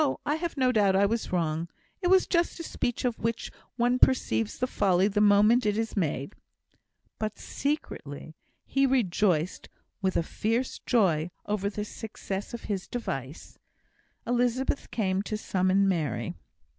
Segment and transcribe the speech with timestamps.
[0.25, 1.69] I have no doubt I was wrong.
[2.01, 5.95] It was just a speech of which one perceives the folly the moment it is
[5.95, 6.33] made."
[7.19, 8.33] But, secretly,
[8.65, 9.69] he rejoiced
[10.01, 13.59] with a fierce joy over the success of his device.
[14.25, 16.33] Elizabeth came to summon Mary.